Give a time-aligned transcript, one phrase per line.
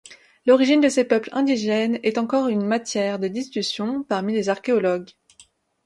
[0.47, 5.09] L'origine de ces peuples indigènes est encore une matière de discussion parmi les archéologues.